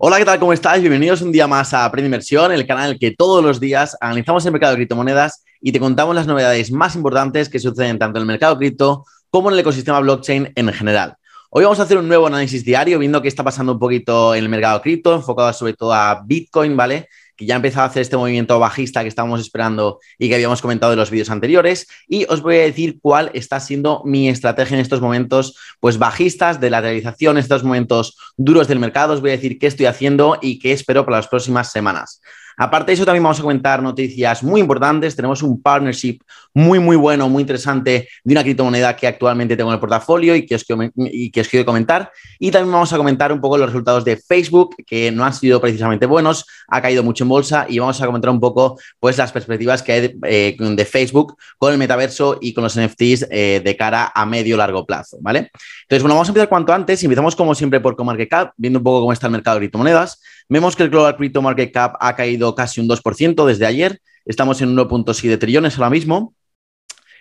Hola, 0.00 0.18
¿qué 0.18 0.24
tal? 0.24 0.38
¿Cómo 0.38 0.52
estáis? 0.52 0.80
Bienvenidos 0.80 1.22
un 1.22 1.32
día 1.32 1.48
más 1.48 1.74
a 1.74 1.84
Aprende 1.84 2.06
Inversión, 2.06 2.52
el 2.52 2.64
canal 2.68 2.84
en 2.84 2.92
el 2.92 2.98
que 3.00 3.10
todos 3.10 3.42
los 3.42 3.58
días 3.58 3.96
analizamos 4.00 4.46
el 4.46 4.52
mercado 4.52 4.70
de 4.70 4.76
criptomonedas 4.76 5.42
y 5.60 5.72
te 5.72 5.80
contamos 5.80 6.14
las 6.14 6.28
novedades 6.28 6.70
más 6.70 6.94
importantes 6.94 7.48
que 7.48 7.58
suceden 7.58 7.98
tanto 7.98 8.18
en 8.18 8.22
el 8.22 8.28
mercado 8.28 8.56
cripto 8.58 9.04
como 9.28 9.48
en 9.48 9.54
el 9.54 9.58
ecosistema 9.58 9.98
blockchain 9.98 10.52
en 10.54 10.72
general. 10.72 11.16
Hoy 11.50 11.64
vamos 11.64 11.80
a 11.80 11.82
hacer 11.82 11.98
un 11.98 12.06
nuevo 12.06 12.28
análisis 12.28 12.64
diario 12.64 13.00
viendo 13.00 13.20
qué 13.20 13.26
está 13.26 13.42
pasando 13.42 13.72
un 13.72 13.80
poquito 13.80 14.36
en 14.36 14.44
el 14.44 14.48
mercado 14.48 14.80
cripto, 14.82 15.16
enfocado 15.16 15.52
sobre 15.52 15.72
todo 15.72 15.92
a 15.92 16.22
Bitcoin, 16.24 16.76
¿vale? 16.76 17.08
Que 17.38 17.46
ya 17.46 17.54
ha 17.54 17.56
empezado 17.56 17.84
a 17.84 17.86
hacer 17.86 18.02
este 18.02 18.16
movimiento 18.16 18.58
bajista 18.58 19.02
que 19.02 19.08
estábamos 19.08 19.40
esperando 19.40 20.00
y 20.18 20.28
que 20.28 20.34
habíamos 20.34 20.60
comentado 20.60 20.92
en 20.92 20.98
los 20.98 21.10
vídeos 21.10 21.30
anteriores. 21.30 21.86
Y 22.08 22.26
os 22.28 22.42
voy 22.42 22.56
a 22.56 22.62
decir 22.62 22.98
cuál 23.00 23.30
está 23.32 23.60
siendo 23.60 24.02
mi 24.04 24.28
estrategia 24.28 24.74
en 24.74 24.80
estos 24.80 25.00
momentos 25.00 25.56
pues 25.78 25.98
bajistas 25.98 26.60
de 26.60 26.68
la 26.68 26.80
realización, 26.80 27.38
estos 27.38 27.62
momentos 27.62 28.18
duros 28.36 28.66
del 28.66 28.80
mercado. 28.80 29.14
Os 29.14 29.20
voy 29.20 29.30
a 29.30 29.34
decir 29.34 29.60
qué 29.60 29.68
estoy 29.68 29.86
haciendo 29.86 30.38
y 30.42 30.58
qué 30.58 30.72
espero 30.72 31.04
para 31.04 31.18
las 31.18 31.28
próximas 31.28 31.70
semanas. 31.70 32.20
Aparte 32.58 32.90
de 32.90 32.94
eso, 32.94 33.04
también 33.04 33.22
vamos 33.22 33.38
a 33.38 33.42
comentar 33.42 33.82
noticias 33.82 34.42
muy 34.42 34.60
importantes. 34.60 35.14
Tenemos 35.14 35.42
un 35.42 35.62
partnership 35.62 36.18
muy, 36.52 36.80
muy 36.80 36.96
bueno, 36.96 37.28
muy 37.28 37.42
interesante 37.42 38.08
de 38.24 38.34
una 38.34 38.42
criptomoneda 38.42 38.96
que 38.96 39.06
actualmente 39.06 39.56
tengo 39.56 39.70
en 39.70 39.74
el 39.74 39.80
portafolio 39.80 40.34
y 40.34 40.44
que 40.44 40.56
os, 40.56 40.64
y 40.96 41.30
que 41.30 41.40
os 41.40 41.48
quiero 41.48 41.64
comentar. 41.64 42.10
Y 42.40 42.50
también 42.50 42.72
vamos 42.72 42.92
a 42.92 42.96
comentar 42.96 43.32
un 43.32 43.40
poco 43.40 43.56
los 43.58 43.68
resultados 43.68 44.04
de 44.04 44.16
Facebook, 44.16 44.74
que 44.84 45.12
no 45.12 45.24
han 45.24 45.32
sido 45.32 45.60
precisamente 45.60 46.04
buenos, 46.06 46.46
ha 46.66 46.82
caído 46.82 47.04
mucho 47.04 47.24
en 47.24 47.28
bolsa 47.28 47.66
y 47.68 47.78
vamos 47.78 48.02
a 48.02 48.06
comentar 48.06 48.30
un 48.30 48.40
poco 48.40 48.78
pues, 48.98 49.16
las 49.16 49.30
perspectivas 49.30 49.82
que 49.82 49.92
hay 49.92 50.00
de, 50.00 50.16
eh, 50.24 50.84
Facebook 50.84 51.36
con 51.58 51.72
el 51.72 51.78
metaverso 51.78 52.38
y 52.40 52.52
con 52.52 52.64
los 52.64 52.76
NFTs 52.76 53.28
eh, 53.30 53.62
de 53.64 53.76
cara 53.76 54.10
a 54.12 54.26
medio 54.26 54.56
largo 54.56 54.84
plazo, 54.84 55.18
¿vale? 55.20 55.50
Entonces, 55.82 56.02
bueno, 56.02 56.14
vamos 56.14 56.28
a 56.28 56.30
empezar 56.30 56.48
cuanto 56.48 56.72
antes. 56.72 57.02
Empezamos 57.04 57.36
como 57.36 57.54
siempre 57.54 57.80
por 57.80 57.94
CoMarketCap, 57.94 58.52
viendo 58.56 58.80
un 58.80 58.84
poco 58.84 59.00
cómo 59.00 59.12
está 59.12 59.26
el 59.26 59.32
mercado 59.32 59.56
de 59.56 59.60
criptomonedas. 59.60 60.20
Vemos 60.48 60.76
que 60.76 60.82
el 60.82 60.90
Global 60.90 61.16
Crypto 61.16 61.42
Market 61.42 61.72
Cap 61.72 61.96
ha 62.00 62.16
caído 62.16 62.54
casi 62.54 62.80
un 62.80 62.88
2% 62.88 63.44
desde 63.44 63.66
ayer. 63.66 64.00
Estamos 64.24 64.60
en 64.62 64.74
1.7 64.74 65.38
trillones 65.38 65.76
ahora 65.76 65.90
mismo. 65.90 66.34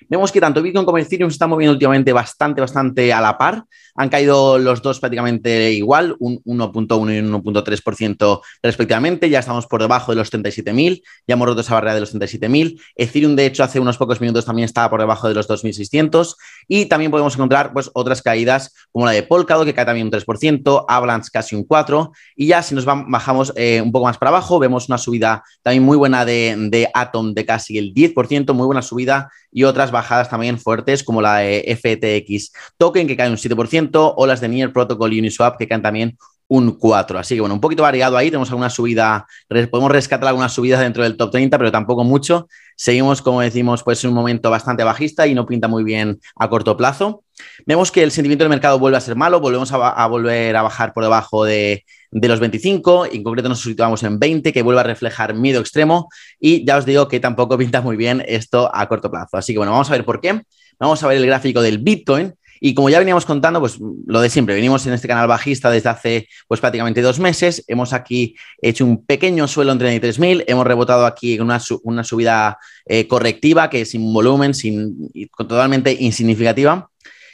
Vemos 0.10 0.32
que 0.32 0.40
tanto 0.40 0.62
Bitcoin 0.62 0.86
como 0.86 0.98
Ethereum 0.98 1.30
se 1.30 1.36
están 1.36 1.50
moviendo 1.50 1.74
últimamente 1.74 2.14
bastante, 2.14 2.62
bastante 2.62 3.12
a 3.12 3.20
la 3.20 3.38
par. 3.38 3.66
Han 3.96 4.10
caído 4.10 4.58
los 4.58 4.82
dos 4.82 5.00
prácticamente 5.00 5.72
igual, 5.74 6.16
un 6.20 6.42
1.1 6.44 7.16
y 7.16 7.20
un 7.20 7.44
1.3% 7.44 8.42
respectivamente. 8.62 9.30
Ya 9.30 9.40
estamos 9.40 9.66
por 9.68 9.82
debajo 9.82 10.12
de 10.12 10.18
los 10.18 10.32
37.000, 10.32 11.02
ya 11.28 11.34
hemos 11.34 11.48
roto 11.48 11.62
esa 11.62 11.74
barrera 11.74 11.96
de 11.96 12.02
los 12.02 12.16
37.000. 12.16 12.80
Ethereum, 12.96 13.36
de 13.36 13.48
hecho, 13.48 13.64
hace 13.64 13.80
unos 13.80 13.98
pocos 13.98 14.22
minutos 14.22 14.46
también 14.46 14.66
estaba 14.66 14.90
por 14.90 15.00
debajo 15.00 15.28
de 15.28 15.34
los 15.34 15.50
2.600. 15.50 16.36
Y 16.68 16.86
también 16.86 17.12
podemos 17.12 17.34
encontrar 17.36 17.74
pues, 17.74 17.90
otras 17.94 18.22
caídas 18.22 18.74
como 18.92 19.06
la 19.06 19.12
de 19.12 19.24
Polkadot, 19.24 19.66
que 19.66 19.74
cae 19.74 19.86
también 19.86 20.08
un 20.08 20.12
3%, 20.12 20.86
Avalanche 20.88 21.30
casi 21.32 21.56
un 21.56 21.68
4%. 21.68 22.12
Y 22.36 22.48
ya 22.48 22.62
si 22.62 22.76
nos 22.76 22.86
bajamos 22.86 23.54
eh, 23.56 23.82
un 23.82 23.92
poco 23.92 24.06
más 24.06 24.18
para 24.18 24.30
abajo, 24.30 24.60
vemos 24.60 24.88
una 24.90 24.98
subida 24.98 25.44
también 25.62 25.84
muy 25.84 25.98
buena 25.98 26.26
de, 26.26 26.56
de 26.70 26.90
Atom 26.94 27.34
de 27.34 27.46
casi 27.46 27.78
el 27.78 27.94
10%, 27.94 28.54
muy 28.54 28.66
buena 28.66 28.82
subida 28.82 29.30
y 29.52 29.64
otras 29.64 29.92
bajadas 29.92 30.30
también 30.30 30.60
fuertes 30.60 31.04
como 31.04 31.22
la 31.22 31.38
de 31.38 31.76
FTX 31.76 32.52
Token 32.78 33.08
que 33.08 33.18
cae 33.18 33.30
un 33.30 33.38
7% 33.38 34.14
o 34.16 34.28
las 34.28 34.42
de 34.42 34.50
Near 34.50 34.74
Protocol 34.74 35.14
y 35.14 35.20
Uniswap 35.20 35.58
que 35.58 35.68
caen 35.68 35.82
también 35.82 36.18
un 36.48 36.72
4. 36.72 37.20
Así 37.20 37.36
que 37.36 37.42
bueno, 37.42 37.56
un 37.56 37.62
poquito 37.62 37.84
variado 37.84 38.18
ahí. 38.18 38.28
Tenemos 38.28 38.50
alguna 38.50 38.70
subida, 38.70 39.26
podemos 39.48 39.92
rescatar 39.92 40.28
algunas 40.30 40.54
subidas 40.54 40.80
dentro 40.80 41.04
del 41.04 41.18
top 41.18 41.32
30, 41.32 41.58
pero 41.58 41.72
tampoco 41.72 42.04
mucho. 42.04 42.48
Seguimos, 42.76 43.22
como 43.22 43.42
decimos, 43.42 43.84
pues 43.84 44.04
en 44.04 44.12
un 44.12 44.16
momento 44.16 44.50
bastante 44.50 44.84
bajista 44.84 45.28
y 45.28 45.34
no 45.34 45.46
pinta 45.46 45.68
muy 45.68 45.84
bien 45.84 46.20
a 46.36 46.50
corto 46.50 46.78
plazo. 46.78 47.24
Vemos 47.66 47.92
que 47.92 48.04
el 48.04 48.12
sentimiento 48.12 48.44
del 48.44 48.50
mercado 48.50 48.80
vuelve 48.80 48.98
a 48.98 49.02
ser 49.02 49.16
malo, 49.16 49.40
volvemos 49.40 49.72
a, 49.72 50.08
volver 50.08 50.56
a 50.56 50.62
bajar 50.62 50.94
por 50.94 51.04
debajo 51.04 51.44
de, 51.44 51.86
de, 52.12 52.28
los 52.28 52.40
25, 52.40 53.08
en 53.12 53.24
concreto 53.24 53.50
nos 53.50 53.62
situamos 53.62 54.02
en 54.04 54.18
20, 54.18 54.54
que 54.54 54.62
vuelve 54.64 54.82
a 54.82 54.84
reflejar 54.84 55.36
miedo 55.36 55.60
extremo 55.60 56.10
y 56.40 56.66
ya 56.66 56.78
os 56.78 56.86
digo 56.86 57.08
que 57.08 57.20
tampoco 57.20 57.58
pinta 57.58 57.82
muy 57.82 57.96
bien 57.96 58.24
esto 58.28 58.72
a 58.74 58.88
corto 58.88 59.12
plazo. 59.12 59.38
Así 59.38 59.54
que 59.54 59.60
bueno, 59.60 59.72
vamos 59.72 59.90
a 59.90 59.94
ver 59.94 60.06
por 60.06 60.20
qué. 60.20 60.42
Vamos 60.80 61.04
a 61.04 61.08
ver 61.08 61.18
el 61.18 61.26
gráfico 61.26 61.62
del 61.62 61.80
Bitcoin. 61.80 62.34
Y 62.60 62.74
como 62.74 62.90
ya 62.90 63.00
veníamos 63.00 63.26
contando, 63.26 63.60
pues 63.60 63.78
lo 63.80 64.22
de 64.22 64.30
siempre, 64.30 64.56
venimos 64.56 64.86
en 64.88 64.94
este 64.94 65.08
canal 65.08 65.28
bajista 65.28 65.70
desde 65.70 65.90
hace 65.90 66.28
pues 66.48 66.60
prácticamente 66.60 67.02
dos 67.02 67.20
meses, 67.20 67.64
hemos 67.68 67.94
aquí 67.94 68.36
hecho 68.62 68.86
un 68.86 69.06
pequeño 69.06 69.48
suelo 69.48 69.72
en 69.72 69.80
33.000, 69.80 70.46
hemos 70.48 70.66
rebotado 70.66 71.06
aquí 71.06 71.40
una, 71.40 71.62
una 71.84 72.04
subida 72.04 72.58
eh, 72.86 73.08
correctiva 73.08 73.70
que 73.70 73.86
sin 73.86 74.12
volumen, 74.14 74.54
sin, 74.54 75.10
totalmente 75.38 75.96
insignificativa. 76.00 76.90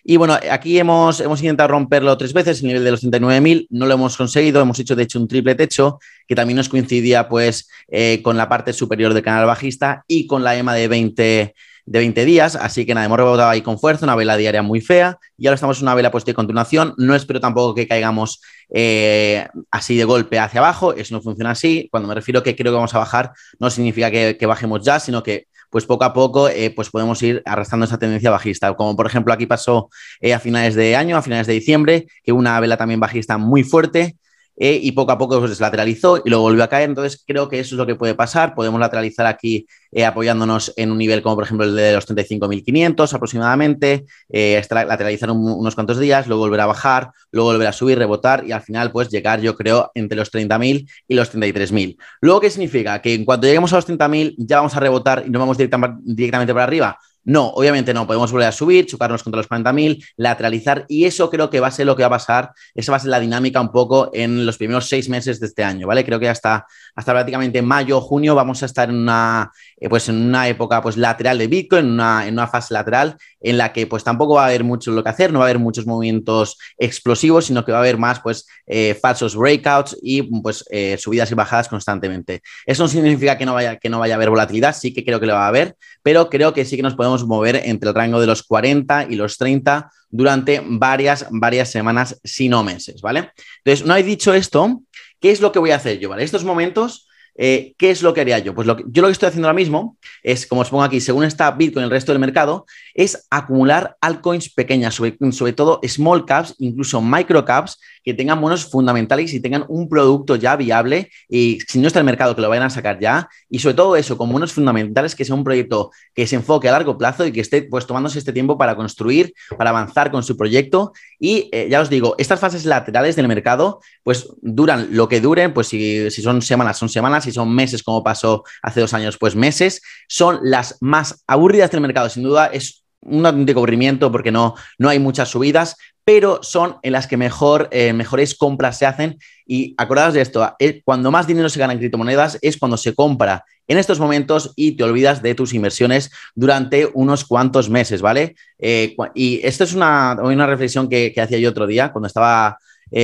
Y 0.05 0.17
bueno, 0.17 0.37
aquí 0.51 0.77
hemos, 0.77 1.21
hemos 1.21 1.41
intentado 1.41 1.69
romperlo 1.69 2.17
tres 2.17 2.33
veces, 2.33 2.59
el 2.59 2.67
nivel 2.67 2.83
de 2.83 2.91
los 2.91 3.03
39.000, 3.03 3.67
no 3.69 3.85
lo 3.85 3.93
hemos 3.93 4.17
conseguido, 4.17 4.61
hemos 4.61 4.77
hecho 4.79 4.97
de 4.97 5.03
hecho 5.03 5.17
un 5.17 5.29
triple 5.29 5.55
techo 5.55 5.99
que 6.27 6.35
también 6.35 6.57
nos 6.57 6.67
coincidía 6.67 7.29
pues 7.29 7.69
eh, 7.87 8.21
con 8.21 8.35
la 8.35 8.49
parte 8.49 8.73
superior 8.73 9.13
del 9.13 9.23
canal 9.23 9.45
bajista 9.45 10.03
y 10.05 10.27
con 10.27 10.43
la 10.43 10.57
EMA 10.57 10.73
de 10.73 10.87
20 10.89 11.55
de 11.85 11.99
20 11.99 12.25
días, 12.25 12.55
así 12.55 12.85
que 12.85 12.93
nada, 12.93 13.05
hemos 13.05 13.17
rebotado 13.17 13.49
ahí 13.49 13.61
con 13.61 13.77
fuerza, 13.77 14.05
una 14.05 14.15
vela 14.15 14.37
diaria 14.37 14.61
muy 14.61 14.79
fea 14.79 15.17
y 15.37 15.47
ahora 15.47 15.55
estamos 15.55 15.77
en 15.79 15.83
una 15.83 15.95
vela 15.95 16.11
pues 16.11 16.23
de 16.23 16.33
continuación, 16.33 16.93
no 16.97 17.13
espero 17.13 17.39
tampoco 17.41 17.75
que 17.75 17.87
caigamos 17.87 18.41
eh, 18.69 19.47
así 19.69 19.97
de 19.97 20.05
golpe 20.05 20.39
hacia 20.39 20.61
abajo, 20.61 20.93
eso 20.93 21.13
no 21.13 21.21
funciona 21.21 21.51
así, 21.51 21.89
cuando 21.91 22.07
me 22.07 22.15
refiero 22.15 22.41
que 22.41 22.55
creo 22.55 22.71
que 22.71 22.75
vamos 22.75 22.95
a 22.95 22.99
bajar, 22.99 23.33
no 23.59 23.69
significa 23.69 24.09
que, 24.11 24.45
bajemos 24.45 24.83
ya, 24.83 24.99
sino 24.99 25.23
que 25.23 25.47
pues 25.69 25.85
poco 25.85 26.03
a 26.05 26.13
poco 26.13 26.49
eh, 26.49 26.71
pues 26.75 26.89
podemos 26.89 27.21
ir 27.23 27.41
arrastrando 27.45 27.85
esa 27.85 27.97
tendencia 27.97 28.29
bajista, 28.29 28.73
como 28.75 28.95
por 28.95 29.07
ejemplo 29.07 29.33
aquí 29.33 29.45
pasó 29.45 29.89
eh, 30.21 30.33
a 30.33 30.39
finales 30.39 30.75
de 30.75 30.95
año, 30.95 31.17
a 31.17 31.21
finales 31.21 31.47
de 31.47 31.53
diciembre, 31.53 32.07
que 32.23 32.31
una 32.31 32.59
vela 32.59 32.77
también 32.77 32.99
bajista 32.99 33.37
muy 33.37 33.63
fuerte, 33.63 34.17
eh, 34.55 34.79
y 34.81 34.91
poco 34.91 35.11
a 35.11 35.17
poco 35.17 35.39
pues, 35.39 35.59
lateralizó 35.59 36.21
y 36.23 36.29
luego 36.29 36.43
volvió 36.43 36.63
a 36.63 36.67
caer. 36.67 36.89
Entonces 36.89 37.23
creo 37.25 37.49
que 37.49 37.59
eso 37.59 37.75
es 37.75 37.77
lo 37.77 37.85
que 37.85 37.95
puede 37.95 38.15
pasar. 38.15 38.55
Podemos 38.55 38.79
lateralizar 38.79 39.25
aquí 39.25 39.65
eh, 39.91 40.05
apoyándonos 40.05 40.73
en 40.75 40.91
un 40.91 40.97
nivel 40.97 41.21
como 41.21 41.35
por 41.35 41.45
ejemplo 41.45 41.65
el 41.65 41.75
de 41.75 41.93
los 41.93 42.07
35.500 42.07 43.13
aproximadamente, 43.13 44.05
eh, 44.29 44.61
lateralizar 44.69 45.31
unos 45.31 45.75
cuantos 45.75 45.99
días, 45.99 46.27
luego 46.27 46.43
volver 46.43 46.61
a 46.61 46.65
bajar, 46.65 47.11
luego 47.31 47.51
volver 47.51 47.67
a 47.67 47.73
subir, 47.73 47.97
rebotar 47.97 48.43
y 48.45 48.51
al 48.51 48.61
final 48.61 48.91
pues 48.91 49.09
llegar 49.09 49.41
yo 49.41 49.55
creo 49.55 49.91
entre 49.95 50.17
los 50.17 50.31
30.000 50.31 50.89
y 51.07 51.13
los 51.15 51.33
33.000. 51.33 51.97
Luego, 52.21 52.41
¿qué 52.41 52.49
significa? 52.49 53.01
Que 53.01 53.13
en 53.13 53.25
cuanto 53.25 53.47
lleguemos 53.47 53.73
a 53.73 53.77
los 53.77 53.87
30.000 53.87 54.35
ya 54.37 54.57
vamos 54.57 54.75
a 54.75 54.79
rebotar 54.79 55.23
y 55.25 55.29
nos 55.29 55.39
vamos 55.39 55.57
directamente 55.57 56.53
para 56.53 56.63
arriba. 56.63 56.97
No, 57.25 57.47
obviamente 57.49 57.93
no. 57.93 58.05
Podemos 58.05 58.31
volver 58.31 58.49
a 58.49 58.51
subir, 58.51 58.85
chocarnos 58.85 59.23
contra 59.23 59.37
los 59.37 59.49
40.000, 59.49 60.03
lateralizar 60.17 60.85
y 60.87 61.05
eso 61.05 61.29
creo 61.29 61.49
que 61.49 61.59
va 61.59 61.67
a 61.67 61.71
ser 61.71 61.85
lo 61.85 61.95
que 61.95 62.03
va 62.03 62.07
a 62.07 62.11
pasar. 62.11 62.51
Esa 62.75 62.91
va 62.91 62.97
a 62.97 62.99
ser 62.99 63.09
la 63.09 63.19
dinámica 63.19 63.61
un 63.61 63.71
poco 63.71 64.09
en 64.13 64.45
los 64.45 64.57
primeros 64.57 64.87
seis 64.89 65.07
meses 65.09 65.39
de 65.39 65.47
este 65.47 65.63
año, 65.63 65.87
¿vale? 65.87 66.03
Creo 66.03 66.19
que 66.19 66.29
hasta, 66.29 66.65
hasta 66.95 67.11
prácticamente 67.13 67.61
mayo, 67.61 68.01
junio 68.01 68.35
vamos 68.35 68.61
a 68.63 68.65
estar 68.65 68.89
en 68.89 68.95
una, 68.95 69.51
eh, 69.77 69.87
pues 69.87 70.09
en 70.09 70.15
una 70.15 70.47
época 70.47 70.81
pues 70.81 70.97
lateral 70.97 71.37
de 71.37 71.47
Bitcoin, 71.47 71.85
en 71.85 71.91
una, 71.91 72.27
en 72.27 72.33
una 72.33 72.47
fase 72.47 72.73
lateral 72.73 73.17
en 73.43 73.57
la 73.57 73.73
que 73.73 73.85
pues 73.85 74.03
tampoco 74.03 74.35
va 74.35 74.45
a 74.45 74.47
haber 74.47 74.63
mucho 74.63 74.91
lo 74.91 75.03
que 75.03 75.09
hacer, 75.09 75.31
no 75.31 75.39
va 75.39 75.45
a 75.45 75.49
haber 75.49 75.59
muchos 75.59 75.85
movimientos 75.85 76.57
explosivos, 76.77 77.45
sino 77.45 77.63
que 77.63 77.71
va 77.71 77.77
a 77.79 77.81
haber 77.81 77.97
más 77.97 78.21
pues 78.21 78.47
eh, 78.65 78.97
falsos 78.99 79.35
breakouts 79.35 79.97
y 80.01 80.23
pues 80.41 80.65
eh, 80.71 80.97
subidas 80.97 81.29
y 81.29 81.35
bajadas 81.35 81.67
constantemente. 81.67 82.41
Eso 82.65 82.83
no 82.83 82.89
significa 82.89 83.37
que 83.37 83.45
no, 83.45 83.53
vaya, 83.53 83.77
que 83.77 83.89
no 83.89 83.99
vaya 83.99 84.15
a 84.15 84.17
haber 84.17 84.29
volatilidad, 84.29 84.75
sí 84.75 84.93
que 84.93 85.03
creo 85.03 85.19
que 85.19 85.25
lo 85.25 85.33
va 85.33 85.45
a 85.45 85.49
haber, 85.49 85.75
pero 86.01 86.29
creo 86.29 86.53
que 86.53 86.65
sí 86.65 86.77
que 86.77 86.83
nos 86.83 86.95
podemos 86.95 87.27
mover 87.27 87.61
entre 87.65 87.89
el 87.89 87.95
rango 87.95 88.19
de 88.19 88.27
los 88.27 88.43
40 88.43 89.07
y 89.09 89.15
los 89.15 89.37
30 89.37 89.91
durante 90.09 90.61
varias, 90.63 91.27
varias 91.29 91.69
semanas, 91.69 92.19
si 92.23 92.47
no 92.47 92.63
meses, 92.63 93.01
¿vale? 93.01 93.31
Entonces, 93.63 93.85
no 93.85 93.95
he 93.95 94.03
dicho 94.03 94.33
esto, 94.33 94.81
¿qué 95.19 95.31
es 95.31 95.41
lo 95.41 95.51
que 95.51 95.59
voy 95.59 95.71
a 95.71 95.77
hacer 95.77 95.99
yo? 95.99 96.09
¿Vale? 96.09 96.23
Estos 96.23 96.43
momentos 96.43 97.07
eh, 97.35 97.73
¿Qué 97.77 97.89
es 97.89 98.03
lo 98.03 98.13
que 98.13 98.21
haría 98.21 98.39
yo? 98.39 98.53
Pues 98.53 98.67
lo 98.67 98.77
yo 98.77 99.01
lo 99.01 99.07
que 99.07 99.13
estoy 99.13 99.27
haciendo 99.27 99.47
ahora 99.47 99.55
mismo 99.55 99.97
es, 100.21 100.45
como 100.45 100.61
os 100.61 100.69
pongo 100.69 100.83
aquí, 100.83 101.01
según 101.01 101.23
está 101.23 101.49
Bitcoin 101.51 101.85
el 101.85 101.91
resto 101.91 102.11
del 102.11 102.19
mercado, 102.19 102.65
es 102.93 103.25
acumular 103.29 103.97
altcoins 104.01 104.49
pequeñas, 104.49 104.95
sobre 104.95 105.53
todo 105.53 105.79
small 105.87 106.25
caps, 106.25 106.55
incluso 106.59 107.01
micro 107.01 107.43
caps, 107.43 107.79
que 108.03 108.13
tengan 108.13 108.41
buenos 108.41 108.65
fundamentales 108.65 109.33
y 109.33 109.39
tengan 109.39 109.65
un 109.67 109.87
producto 109.87 110.35
ya 110.35 110.55
viable 110.55 111.09
y 111.29 111.59
si 111.67 111.79
no 111.79 111.87
está 111.87 111.99
el 111.99 112.05
mercado 112.05 112.35
que 112.35 112.41
lo 112.41 112.49
vayan 112.49 112.65
a 112.65 112.69
sacar 112.69 112.99
ya. 112.99 113.29
Y 113.49 113.59
sobre 113.59 113.75
todo 113.75 113.95
eso 113.95 114.17
con 114.17 114.29
buenos 114.31 114.53
fundamentales 114.53 115.15
que 115.15 115.25
sea 115.25 115.35
un 115.35 115.43
proyecto 115.43 115.91
que 116.13 116.27
se 116.27 116.35
enfoque 116.35 116.69
a 116.69 116.71
largo 116.73 116.97
plazo 116.97 117.25
y 117.25 117.31
que 117.31 117.41
esté 117.41 117.63
pues 117.63 117.87
tomándose 117.87 118.19
este 118.19 118.33
tiempo 118.33 118.57
para 118.57 118.75
construir, 118.75 119.33
para 119.57 119.69
avanzar 119.69 120.11
con 120.11 120.23
su 120.23 120.35
proyecto. 120.35 120.93
Y 121.19 121.49
eh, 121.51 121.67
ya 121.69 121.81
os 121.81 121.89
digo, 121.89 122.15
estas 122.17 122.39
fases 122.39 122.65
laterales 122.65 123.15
del 123.15 123.27
mercado 123.27 123.79
pues 124.03 124.27
duran 124.41 124.89
lo 124.91 125.07
que 125.07 125.21
duren, 125.21 125.53
pues 125.53 125.67
si, 125.67 126.11
si 126.11 126.21
son 126.21 126.41
semanas 126.41 126.77
son 126.77 126.89
semanas, 126.89 127.23
si 127.23 127.31
son 127.31 127.53
meses 127.53 127.83
como 127.83 128.03
pasó 128.03 128.43
hace 128.61 128.81
dos 128.81 128.93
años 128.93 129.17
pues 129.17 129.35
meses, 129.35 129.81
son 130.07 130.39
las 130.43 130.77
más 130.81 131.23
aburridas 131.27 131.71
del 131.71 131.81
mercado, 131.81 132.09
sin 132.09 132.23
duda 132.23 132.47
es 132.47 132.82
un 133.05 133.25
aburrimiento 133.25 134.11
porque 134.11 134.31
no, 134.31 134.55
no 134.77 134.89
hay 134.89 134.99
muchas 134.99 135.29
subidas, 135.29 135.75
pero 136.05 136.39
son 136.43 136.77
en 136.81 136.93
las 136.93 137.07
que 137.07 137.17
mejor, 137.17 137.69
eh, 137.71 137.93
mejores 137.93 138.35
compras 138.35 138.77
se 138.77 138.85
hacen. 138.85 139.17
Y 139.45 139.73
acordaos 139.77 140.13
de 140.13 140.21
esto, 140.21 140.55
eh, 140.59 140.81
cuando 140.83 141.11
más 141.11 141.27
dinero 141.27 141.49
se 141.49 141.59
gana 141.59 141.73
en 141.73 141.79
criptomonedas 141.79 142.37
es 142.41 142.57
cuando 142.57 142.77
se 142.77 142.93
compra 142.93 143.45
en 143.67 143.77
estos 143.77 143.99
momentos 143.99 144.51
y 144.55 144.73
te 144.73 144.83
olvidas 144.83 145.21
de 145.21 145.35
tus 145.35 145.53
inversiones 145.53 146.11
durante 146.35 146.89
unos 146.93 147.23
cuantos 147.23 147.69
meses, 147.69 148.01
¿vale? 148.01 148.35
Eh, 148.59 148.95
y 149.15 149.39
esto 149.43 149.63
es 149.63 149.73
una, 149.73 150.17
una 150.21 150.45
reflexión 150.45 150.89
que, 150.89 151.13
que, 151.13 151.21
hacía 151.21 151.39
yo 151.39 151.49
otro 151.49 151.67
día 151.67 151.91
cuando 151.91 152.07
estaba 152.07 152.57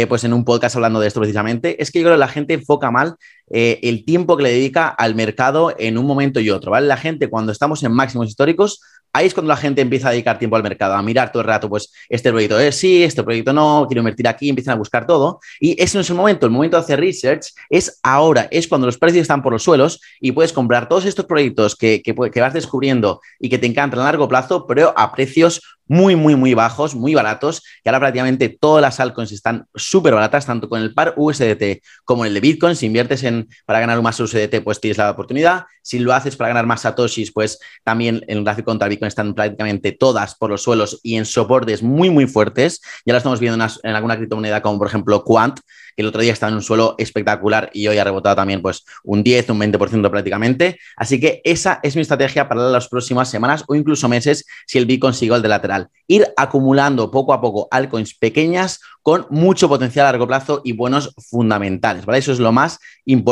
pues 0.07 0.23
en 0.23 0.33
un 0.33 0.45
podcast 0.45 0.75
hablando 0.75 0.99
de 0.99 1.07
esto 1.07 1.19
precisamente, 1.19 1.81
es 1.81 1.89
que 1.89 1.97
yo 1.97 2.03
creo 2.03 2.15
que 2.15 2.19
la 2.19 2.27
gente 2.27 2.53
enfoca 2.53 2.91
mal 2.91 3.15
eh, 3.49 3.79
el 3.83 4.05
tiempo 4.05 4.37
que 4.37 4.43
le 4.43 4.51
dedica 4.51 4.87
al 4.87 5.15
mercado 5.15 5.73
en 5.77 5.97
un 5.97 6.05
momento 6.05 6.39
y 6.39 6.49
otro, 6.49 6.71
¿vale? 6.71 6.87
La 6.87 6.97
gente 6.97 7.29
cuando 7.29 7.51
estamos 7.51 7.83
en 7.83 7.91
máximos 7.91 8.27
históricos, 8.27 8.81
ahí 9.13 9.27
es 9.27 9.33
cuando 9.33 9.49
la 9.49 9.57
gente 9.57 9.81
empieza 9.81 10.09
a 10.09 10.11
dedicar 10.11 10.37
tiempo 10.37 10.55
al 10.55 10.63
mercado, 10.63 10.93
a 10.93 11.01
mirar 11.01 11.31
todo 11.31 11.41
el 11.41 11.47
rato, 11.47 11.69
pues 11.69 11.91
este 12.09 12.31
proyecto 12.31 12.59
es 12.59 12.75
sí, 12.75 13.03
este 13.03 13.23
proyecto 13.23 13.53
no, 13.53 13.85
quiero 13.87 14.01
invertir 14.01 14.27
aquí, 14.27 14.49
empiezan 14.49 14.73
a 14.73 14.77
buscar 14.77 15.07
todo. 15.07 15.39
Y 15.59 15.81
ese 15.81 15.97
no 15.97 16.01
es 16.01 16.09
el 16.09 16.15
momento, 16.15 16.45
el 16.45 16.51
momento 16.51 16.77
de 16.77 16.83
hacer 16.83 16.99
research 16.99 17.53
es 17.69 17.99
ahora, 18.03 18.47
es 18.51 18.67
cuando 18.67 18.87
los 18.87 18.97
precios 18.97 19.23
están 19.23 19.41
por 19.41 19.53
los 19.53 19.63
suelos 19.63 19.99
y 20.19 20.31
puedes 20.31 20.53
comprar 20.53 20.87
todos 20.87 21.05
estos 21.05 21.25
proyectos 21.25 21.75
que, 21.75 22.01
que, 22.01 22.13
que 22.13 22.41
vas 22.41 22.53
descubriendo 22.53 23.21
y 23.39 23.49
que 23.49 23.57
te 23.57 23.67
encantan 23.67 23.99
a 24.01 24.03
largo 24.03 24.27
plazo, 24.27 24.67
pero 24.67 24.93
a 24.95 25.11
precios 25.11 25.61
muy, 25.89 26.15
muy, 26.15 26.35
muy 26.35 26.53
bajos, 26.53 26.93
muy 26.93 27.15
baratos, 27.15 27.63
y 27.83 27.89
ahora 27.89 27.99
prácticamente 27.99 28.47
todas 28.47 28.81
las 28.81 28.99
altcoins 28.99 29.31
están 29.31 29.65
súper 29.73 30.13
baratas, 30.13 30.45
tanto 30.45 30.69
con 30.69 30.81
el 30.81 30.93
par 30.93 31.15
USDT 31.17 31.81
como 32.05 32.25
el 32.25 32.33
de 32.35 32.39
Bitcoin. 32.39 32.75
Si 32.75 32.85
inviertes 32.85 33.23
en, 33.23 33.38
para 33.65 33.79
ganar 33.79 33.97
un 33.97 34.03
más 34.03 34.19
USDT, 34.19 34.63
pues 34.63 34.79
tienes 34.79 34.97
la 34.97 35.11
oportunidad. 35.11 35.65
Si 35.81 35.99
lo 35.99 36.13
haces 36.13 36.35
para 36.35 36.49
ganar 36.49 36.65
más 36.65 36.81
satoshis, 36.81 37.31
pues 37.31 37.59
también 37.83 38.23
en 38.27 38.37
el 38.37 38.43
gráfico 38.43 38.65
contra 38.65 38.87
Bitcoin 38.87 39.07
están 39.07 39.33
prácticamente 39.33 39.91
todas 39.91 40.35
por 40.35 40.49
los 40.49 40.61
suelos 40.61 40.99
y 41.03 41.15
en 41.15 41.25
soportes 41.25 41.81
muy, 41.81 42.09
muy 42.09 42.27
fuertes. 42.27 42.81
Ya 43.05 43.13
lo 43.13 43.17
estamos 43.17 43.39
viendo 43.39 43.63
en, 43.83 43.95
alguna 43.95 44.17
criptomoneda 44.17 44.61
como 44.61 44.77
por 44.77 44.87
ejemplo 44.87 45.23
Quant, 45.23 45.59
que 45.95 46.01
el 46.01 46.07
otro 46.07 46.21
día 46.21 46.33
estaba 46.33 46.49
en 46.49 46.55
un 46.55 46.61
suelo 46.61 46.95
espectacular 46.97 47.69
y 47.73 47.87
hoy 47.87 47.97
ha 47.97 48.03
rebotado 48.03 48.35
también 48.35 48.61
pues 48.61 48.83
un 49.03 49.23
10, 49.23 49.49
un 49.49 49.59
20% 49.59 50.09
prácticamente. 50.09 50.79
Así 50.95 51.19
que 51.19 51.41
esa 51.43 51.79
es 51.83 51.95
mi 51.95 52.01
estrategia 52.01 52.47
para 52.47 52.69
las 52.69 52.87
próximas 52.87 53.29
semanas 53.29 53.63
o 53.67 53.75
incluso 53.75 54.07
meses 54.07 54.45
si 54.67 54.77
el 54.77 54.85
Bitcoin 54.85 55.13
sigue 55.13 55.35
el 55.35 55.41
de 55.41 55.49
lateral. 55.49 55.89
Ir 56.07 56.27
acumulando 56.37 57.11
poco 57.11 57.33
a 57.33 57.41
poco 57.41 57.67
altcoins 57.71 58.15
pequeñas 58.15 58.79
con 59.01 59.25
mucho 59.29 59.67
potencial 59.67 60.05
a 60.05 60.11
largo 60.11 60.27
plazo 60.27 60.61
y 60.63 60.73
buenos 60.73 61.15
fundamentales, 61.17 62.05
¿vale? 62.05 62.19
Eso 62.19 62.31
es 62.31 62.39
lo 62.39 62.51
más 62.51 62.79
importante 63.05 63.28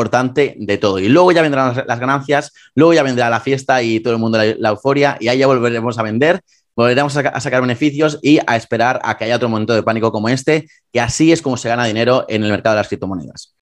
de 0.58 0.78
todo. 0.78 1.00
Y 1.00 1.10
luego 1.10 1.32
ya 1.32 1.42
vendrán 1.42 1.84
las 1.88 2.00
ganancias, 2.00 2.54
luego 2.76 2.94
ya 2.94 3.04
vendrá 3.04 3.30
la 3.30 3.40
fiesta 3.40 3.82
y 3.82 4.00
todo 4.00 4.14
el 4.14 4.20
mundo 4.20 4.38
la, 4.38 4.56
la 4.58 4.70
euforia 4.70 5.18
y 5.20 5.28
ahí 5.28 5.40
ya 5.40 5.48
volveremos 5.48 5.98
a 5.98 6.04
vender 6.04 6.42
volveremos 6.78 7.18
a, 7.18 7.40
sacar 7.42 7.62
beneficios 7.62 8.20
y 8.22 8.40
a 8.46 8.56
esperar 8.56 9.02
a 9.04 9.18
que 9.18 9.26
haya 9.26 9.36
otro 9.36 9.50
momento 9.50 9.74
de 9.74 9.82
pánico 9.82 10.12
como 10.12 10.30
este, 10.30 10.70
que 10.94 11.02
así 11.02 11.32
es 11.32 11.42
como 11.42 11.58
se 11.58 11.68
gana 11.68 11.86
dinero 11.86 12.26
en 12.30 12.44
el 12.44 12.52
mercado 12.52 12.76
de 12.76 12.82
las 12.82 12.88
criptomonedas. 12.88 13.56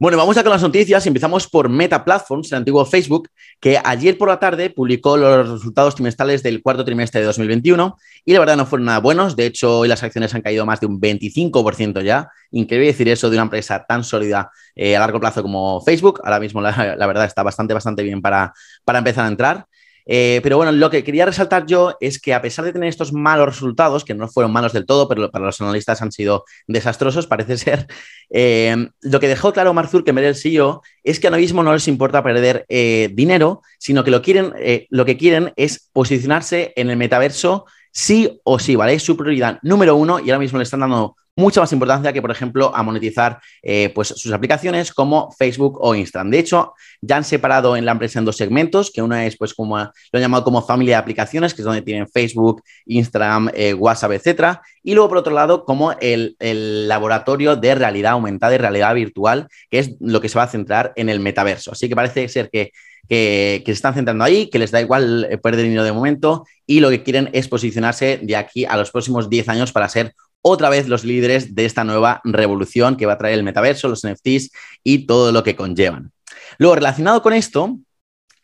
Bueno, 0.00 0.16
vamos 0.16 0.34
a 0.38 0.42
con 0.42 0.50
las 0.50 0.62
noticias. 0.62 1.06
Empezamos 1.06 1.46
por 1.46 1.68
Meta 1.68 2.02
Platforms, 2.02 2.50
el 2.52 2.56
antiguo 2.56 2.86
Facebook, 2.86 3.28
que 3.60 3.78
ayer 3.84 4.16
por 4.16 4.30
la 4.30 4.40
tarde 4.40 4.70
publicó 4.70 5.18
los 5.18 5.46
resultados 5.46 5.94
trimestrales 5.94 6.42
del 6.42 6.62
cuarto 6.62 6.86
trimestre 6.86 7.20
de 7.20 7.26
2021 7.26 7.98
y 8.24 8.32
la 8.32 8.38
verdad 8.38 8.56
no 8.56 8.64
fueron 8.64 8.86
nada 8.86 9.00
buenos. 9.00 9.36
De 9.36 9.44
hecho, 9.44 9.80
hoy 9.80 9.88
las 9.88 10.02
acciones 10.02 10.34
han 10.34 10.40
caído 10.40 10.64
más 10.64 10.80
de 10.80 10.86
un 10.86 10.98
25% 10.98 12.00
ya. 12.02 12.30
Increíble 12.50 12.86
decir 12.86 13.10
eso 13.10 13.28
de 13.28 13.36
una 13.36 13.42
empresa 13.42 13.84
tan 13.86 14.02
sólida 14.02 14.50
eh, 14.74 14.96
a 14.96 15.00
largo 15.00 15.20
plazo 15.20 15.42
como 15.42 15.82
Facebook. 15.82 16.22
Ahora 16.24 16.40
mismo 16.40 16.62
la, 16.62 16.96
la, 16.96 17.06
verdad 17.06 17.26
está 17.26 17.42
bastante, 17.42 17.74
bastante 17.74 18.02
bien 18.02 18.22
para, 18.22 18.54
para 18.86 19.00
empezar 19.00 19.26
a 19.26 19.28
entrar. 19.28 19.66
Eh, 20.06 20.40
pero 20.42 20.56
bueno, 20.56 20.72
lo 20.72 20.90
que 20.90 21.04
quería 21.04 21.26
resaltar 21.26 21.66
yo 21.66 21.96
es 22.00 22.20
que 22.20 22.34
a 22.34 22.42
pesar 22.42 22.64
de 22.64 22.72
tener 22.72 22.88
estos 22.88 23.12
malos 23.12 23.46
resultados, 23.46 24.04
que 24.04 24.14
no 24.14 24.28
fueron 24.28 24.52
malos 24.52 24.72
del 24.72 24.86
todo, 24.86 25.08
pero 25.08 25.30
para 25.30 25.46
los 25.46 25.60
analistas 25.60 26.02
han 26.02 26.12
sido 26.12 26.44
desastrosos, 26.66 27.26
parece 27.26 27.56
ser, 27.58 27.86
eh, 28.30 28.88
lo 29.00 29.20
que 29.20 29.28
dejó 29.28 29.52
claro 29.52 29.74
Mark 29.74 29.88
Zuckerberg, 29.88 30.26
el 30.26 30.36
CEO, 30.36 30.82
es 31.02 31.20
que 31.20 31.26
ahora 31.26 31.38
mismo 31.38 31.62
no 31.62 31.72
les 31.72 31.88
importa 31.88 32.22
perder 32.22 32.66
eh, 32.68 33.10
dinero, 33.12 33.62
sino 33.78 34.04
que 34.04 34.10
lo, 34.10 34.22
quieren, 34.22 34.52
lo 34.90 35.04
que 35.04 35.16
quieren 35.16 35.52
es 35.56 35.88
posicionarse 35.92 36.72
en 36.76 36.90
el 36.90 36.96
metaverso 36.96 37.66
sí 37.92 38.40
o 38.44 38.58
sí, 38.58 38.76
¿vale? 38.76 38.94
Es 38.94 39.02
su 39.02 39.16
prioridad 39.16 39.58
número 39.62 39.96
uno 39.96 40.20
y 40.20 40.30
ahora 40.30 40.38
mismo 40.38 40.58
le 40.58 40.64
están 40.64 40.80
dando 40.80 41.16
mucha 41.36 41.60
más 41.60 41.72
importancia 41.72 42.12
que, 42.12 42.20
por 42.20 42.30
ejemplo, 42.30 42.74
a 42.74 42.82
monetizar 42.82 43.40
eh, 43.62 43.90
pues, 43.94 44.08
sus 44.08 44.32
aplicaciones 44.32 44.92
como 44.92 45.30
Facebook 45.32 45.78
o 45.80 45.94
Instagram. 45.94 46.30
De 46.30 46.38
hecho, 46.38 46.74
ya 47.00 47.16
han 47.16 47.24
separado 47.24 47.76
en 47.76 47.84
la 47.84 47.92
empresa 47.92 48.18
en 48.18 48.24
dos 48.24 48.36
segmentos, 48.36 48.90
que 48.90 49.02
una 49.02 49.26
es, 49.26 49.36
pues, 49.36 49.54
como 49.54 49.78
lo 49.78 49.90
han 50.12 50.20
llamado 50.20 50.44
como 50.44 50.62
familia 50.62 50.96
de 50.96 51.02
aplicaciones, 51.02 51.54
que 51.54 51.62
es 51.62 51.66
donde 51.66 51.82
tienen 51.82 52.08
Facebook, 52.08 52.62
Instagram, 52.86 53.50
eh, 53.54 53.74
WhatsApp, 53.74 54.12
etcétera. 54.12 54.62
Y 54.82 54.94
luego, 54.94 55.08
por 55.08 55.18
otro 55.18 55.34
lado, 55.34 55.64
como 55.64 55.92
el, 55.92 56.36
el, 56.38 56.88
laboratorio 56.88 57.56
de 57.56 57.74
realidad 57.74 58.12
aumentada 58.12 58.54
y 58.54 58.58
realidad 58.58 58.94
virtual, 58.94 59.48
que 59.70 59.78
es 59.78 59.96
lo 60.00 60.20
que 60.20 60.28
se 60.28 60.38
va 60.38 60.44
a 60.44 60.48
centrar 60.48 60.92
en 60.96 61.08
el 61.08 61.20
metaverso. 61.20 61.72
Así 61.72 61.88
que 61.88 61.96
parece 61.96 62.28
ser 62.28 62.50
que 62.50 62.72
que, 63.08 63.62
que, 63.64 63.72
se 63.72 63.76
están 63.76 63.94
centrando 63.94 64.22
ahí, 64.22 64.48
que 64.48 64.58
les 64.60 64.70
da 64.70 64.80
igual 64.80 65.26
eh, 65.28 65.36
perder 65.36 65.64
dinero 65.64 65.82
de 65.82 65.92
momento 65.92 66.46
y 66.64 66.78
lo 66.78 66.90
que 66.90 67.02
quieren 67.02 67.28
es 67.32 67.48
posicionarse 67.48 68.20
de 68.22 68.36
aquí 68.36 68.64
a 68.64 68.76
los 68.76 68.92
próximos 68.92 69.28
10 69.28 69.48
años 69.48 69.72
para 69.72 69.88
ser 69.88 70.14
otra 70.42 70.70
vez 70.70 70.88
los 70.88 71.04
líderes 71.04 71.54
de 71.54 71.64
esta 71.64 71.84
nueva 71.84 72.20
revolución 72.24 72.96
que 72.96 73.06
va 73.06 73.14
a 73.14 73.18
traer 73.18 73.34
el 73.34 73.42
metaverso, 73.42 73.88
los 73.88 74.04
NFTs 74.06 74.50
y 74.82 75.06
todo 75.06 75.32
lo 75.32 75.42
que 75.42 75.56
conllevan. 75.56 76.12
Luego, 76.58 76.76
relacionado 76.76 77.22
con 77.22 77.32
esto, 77.32 77.78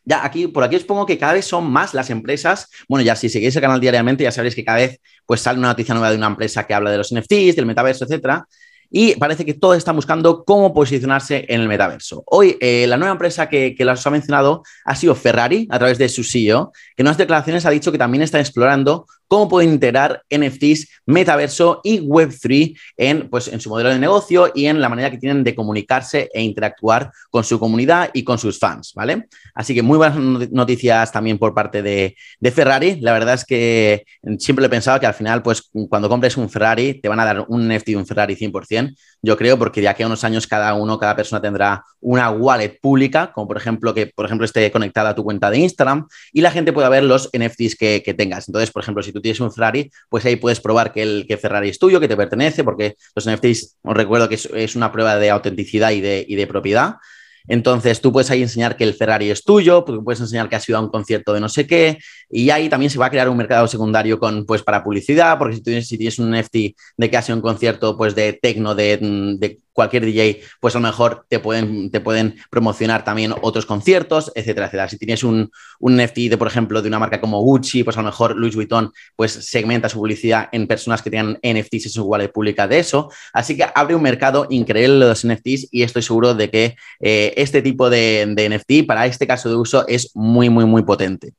ya 0.04 0.24
aquí, 0.24 0.46
por 0.46 0.62
aquí 0.62 0.76
os 0.76 0.84
pongo 0.84 1.04
que 1.04 1.18
cada 1.18 1.32
vez 1.32 1.44
son 1.44 1.70
más 1.70 1.92
las 1.92 2.10
empresas. 2.10 2.68
Bueno, 2.88 3.04
ya 3.04 3.16
si 3.16 3.28
seguís 3.28 3.56
el 3.56 3.62
canal 3.62 3.80
diariamente, 3.80 4.24
ya 4.24 4.30
sabréis 4.30 4.54
que 4.54 4.64
cada 4.64 4.78
vez 4.78 5.00
pues, 5.26 5.40
sale 5.40 5.58
una 5.58 5.68
noticia 5.68 5.94
nueva 5.94 6.10
de 6.10 6.16
una 6.16 6.28
empresa 6.28 6.64
que 6.64 6.74
habla 6.74 6.90
de 6.90 6.98
los 6.98 7.12
NFTs, 7.12 7.56
del 7.56 7.66
metaverso, 7.66 8.04
etcétera. 8.04 8.46
Y 8.88 9.16
parece 9.16 9.44
que 9.44 9.54
todos 9.54 9.76
están 9.76 9.96
buscando 9.96 10.44
cómo 10.44 10.72
posicionarse 10.72 11.44
en 11.48 11.60
el 11.60 11.66
metaverso. 11.66 12.22
Hoy, 12.26 12.56
eh, 12.60 12.86
la 12.86 12.96
nueva 12.96 13.12
empresa 13.12 13.48
que, 13.48 13.74
que 13.74 13.84
os 13.84 14.06
ha 14.06 14.10
mencionado 14.10 14.62
ha 14.84 14.94
sido 14.94 15.16
Ferrari, 15.16 15.66
a 15.70 15.78
través 15.78 15.98
de 15.98 16.08
su 16.08 16.22
CEO, 16.22 16.72
que 16.94 17.02
en 17.02 17.08
unas 17.08 17.18
declaraciones 17.18 17.66
ha 17.66 17.70
dicho 17.70 17.90
que 17.90 17.98
también 17.98 18.22
está 18.22 18.38
explorando 18.38 19.06
cómo 19.28 19.48
pueden 19.48 19.72
integrar 19.72 20.22
NFTs, 20.30 20.88
metaverso 21.06 21.80
y 21.84 22.00
Web3 22.00 22.78
en, 22.96 23.28
pues, 23.28 23.48
en 23.48 23.60
su 23.60 23.70
modelo 23.70 23.90
de 23.90 23.98
negocio 23.98 24.50
y 24.54 24.66
en 24.66 24.80
la 24.80 24.88
manera 24.88 25.10
que 25.10 25.18
tienen 25.18 25.44
de 25.44 25.54
comunicarse 25.54 26.30
e 26.32 26.42
interactuar 26.42 27.10
con 27.30 27.44
su 27.44 27.58
comunidad 27.58 28.10
y 28.12 28.24
con 28.24 28.38
sus 28.38 28.58
fans, 28.58 28.92
¿vale? 28.94 29.28
Así 29.54 29.74
que 29.74 29.82
muy 29.82 29.98
buenas 29.98 30.18
noticias 30.50 31.12
también 31.12 31.38
por 31.38 31.54
parte 31.54 31.82
de, 31.82 32.16
Ferrari. 32.52 33.00
La 33.00 33.12
verdad 33.12 33.34
es 33.34 33.44
que 33.44 34.06
siempre 34.38 34.64
he 34.64 34.68
pensado 34.68 34.98
que 35.00 35.06
al 35.06 35.14
final, 35.14 35.42
pues 35.42 35.68
cuando 35.88 36.08
compres 36.08 36.36
un 36.36 36.48
Ferrari, 36.48 37.00
te 37.00 37.08
van 37.08 37.20
a 37.20 37.24
dar 37.24 37.44
un 37.48 37.68
NFT 37.68 37.88
de 37.88 37.96
un 37.96 38.06
Ferrari 38.06 38.34
100%. 38.34 38.96
Yo 39.20 39.36
creo, 39.36 39.58
porque 39.58 39.80
de 39.80 39.88
aquí 39.88 40.02
a 40.02 40.06
unos 40.06 40.24
años 40.24 40.46
cada 40.46 40.72
uno, 40.74 40.98
cada 40.98 41.16
persona 41.16 41.42
tendrá 41.42 41.82
una 42.00 42.30
wallet 42.30 42.78
pública, 42.80 43.32
como 43.32 43.48
por 43.48 43.56
ejemplo 43.56 43.92
que, 43.92 44.06
por 44.06 44.24
ejemplo, 44.26 44.44
esté 44.44 44.70
conectada 44.70 45.10
a 45.10 45.14
tu 45.14 45.24
cuenta 45.24 45.50
de 45.50 45.58
Instagram 45.58 46.06
y 46.32 46.40
la 46.40 46.50
gente 46.50 46.72
pueda 46.72 46.88
ver 46.88 47.02
los 47.02 47.28
NFTs 47.36 47.76
que, 47.76 48.02
que 48.02 48.14
tengas. 48.14 48.48
Entonces, 48.48 48.70
por 48.70 48.82
ejemplo, 48.82 49.02
si 49.02 49.12
tú 49.16 49.22
tienes 49.22 49.40
un 49.40 49.52
Ferrari, 49.52 49.90
pues 50.08 50.24
ahí 50.24 50.36
puedes 50.36 50.60
probar 50.60 50.92
que 50.92 51.02
el 51.02 51.24
que 51.26 51.36
Ferrari 51.36 51.70
es 51.70 51.78
tuyo, 51.78 51.98
que 51.98 52.08
te 52.08 52.16
pertenece, 52.16 52.62
porque 52.62 52.96
los 53.14 53.26
NFTs, 53.26 53.78
os 53.82 53.96
recuerdo 53.96 54.28
que 54.28 54.36
es, 54.36 54.46
es 54.54 54.76
una 54.76 54.92
prueba 54.92 55.16
de 55.16 55.30
autenticidad 55.30 55.90
y 55.90 56.00
de, 56.00 56.24
y 56.26 56.36
de 56.36 56.46
propiedad. 56.46 56.96
Entonces 57.48 58.00
tú 58.00 58.12
puedes 58.12 58.30
ahí 58.30 58.42
enseñar 58.42 58.76
que 58.76 58.84
el 58.84 58.94
Ferrari 58.94 59.30
es 59.30 59.44
tuyo, 59.44 59.84
porque 59.84 60.02
puedes 60.02 60.20
enseñar 60.20 60.48
que 60.48 60.56
has 60.56 60.68
ido 60.68 60.78
a 60.78 60.80
un 60.80 60.88
concierto 60.88 61.32
de 61.32 61.40
no 61.40 61.48
sé 61.48 61.66
qué, 61.66 61.98
y 62.28 62.50
ahí 62.50 62.68
también 62.68 62.90
se 62.90 62.98
va 62.98 63.06
a 63.06 63.10
crear 63.10 63.28
un 63.28 63.36
mercado 63.36 63.66
secundario 63.68 64.18
con, 64.18 64.44
pues, 64.44 64.62
para 64.62 64.82
publicidad, 64.82 65.38
porque 65.38 65.56
si 65.56 65.82
si 65.82 65.98
tienes 65.98 66.18
un 66.18 66.30
NFT 66.30 66.56
de 66.96 67.10
que 67.10 67.16
ha 67.16 67.22
sido 67.22 67.36
un 67.36 67.42
concierto 67.42 67.96
pues, 67.96 68.14
de 68.14 68.32
tecno, 68.32 68.74
de 68.74 69.60
cualquier 69.76 70.06
DJ, 70.06 70.40
pues 70.58 70.74
a 70.74 70.80
lo 70.80 70.86
mejor 70.86 71.26
te 71.28 71.38
pueden, 71.38 71.90
te 71.90 72.00
pueden 72.00 72.36
promocionar 72.50 73.04
también 73.04 73.34
otros 73.42 73.66
conciertos, 73.66 74.32
etcétera, 74.34 74.66
etcétera. 74.66 74.88
Si 74.88 74.96
tienes 74.96 75.22
un, 75.22 75.50
un 75.78 75.96
NFT, 75.96 76.30
de, 76.30 76.38
por 76.38 76.48
ejemplo, 76.48 76.80
de 76.80 76.88
una 76.88 76.98
marca 76.98 77.20
como 77.20 77.42
Gucci, 77.42 77.84
pues 77.84 77.98
a 77.98 78.00
lo 78.00 78.06
mejor 78.06 78.36
Louis 78.36 78.56
Vuitton 78.56 78.90
pues 79.14 79.32
segmenta 79.32 79.90
su 79.90 79.98
publicidad 79.98 80.48
en 80.50 80.66
personas 80.66 81.02
que 81.02 81.10
tengan 81.10 81.38
NFTs 81.42 81.86
en 81.86 81.92
su 81.92 82.04
wallet 82.04 82.32
pública 82.32 82.66
de 82.66 82.78
eso. 82.78 83.10
Así 83.34 83.54
que 83.54 83.66
abre 83.74 83.94
un 83.94 84.02
mercado 84.02 84.46
increíble 84.48 85.06
los 85.06 85.26
NFTs 85.26 85.68
y 85.70 85.82
estoy 85.82 86.02
seguro 86.02 86.34
de 86.34 86.50
que 86.50 86.76
eh, 87.00 87.34
este 87.36 87.60
tipo 87.60 87.90
de, 87.90 88.24
NFT 88.26 88.86
para 88.86 89.04
este 89.04 89.26
caso 89.26 89.50
de 89.50 89.56
uso 89.56 89.86
es 89.86 90.10
muy, 90.14 90.48
muy, 90.48 90.64
muy 90.64 90.84
potente. 90.84 91.34